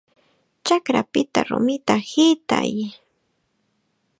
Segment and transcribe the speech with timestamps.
[0.65, 2.73] ¡Chakrapita rumita hitay!